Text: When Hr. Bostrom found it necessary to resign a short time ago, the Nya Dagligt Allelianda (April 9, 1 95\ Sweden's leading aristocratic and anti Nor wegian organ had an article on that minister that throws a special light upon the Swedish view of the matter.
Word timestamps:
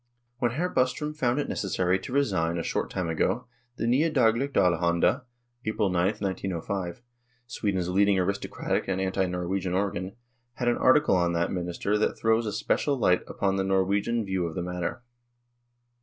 When 0.39 0.53
Hr. 0.53 0.67
Bostrom 0.67 1.13
found 1.13 1.37
it 1.37 1.47
necessary 1.47 1.99
to 1.99 2.11
resign 2.11 2.57
a 2.57 2.63
short 2.63 2.89
time 2.89 3.07
ago, 3.07 3.45
the 3.75 3.83
Nya 3.85 4.11
Dagligt 4.11 4.53
Allelianda 4.57 5.25
(April 5.63 5.91
9, 5.91 6.15
1 6.17 6.33
95\ 6.33 7.01
Sweden's 7.45 7.87
leading 7.87 8.17
aristocratic 8.17 8.87
and 8.87 8.99
anti 8.99 9.27
Nor 9.27 9.45
wegian 9.45 9.75
organ 9.75 10.15
had 10.53 10.67
an 10.67 10.77
article 10.79 11.15
on 11.15 11.33
that 11.33 11.51
minister 11.51 11.99
that 11.99 12.17
throws 12.17 12.47
a 12.47 12.51
special 12.51 12.97
light 12.97 13.21
upon 13.27 13.57
the 13.57 13.63
Swedish 13.63 14.25
view 14.25 14.47
of 14.47 14.55
the 14.55 14.63
matter. 14.63 15.03